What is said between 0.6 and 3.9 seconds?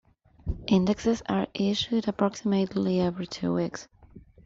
Indexes are issued approximately every two weeks.